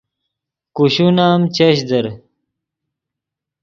[0.75, 2.05] کوشون ام چش در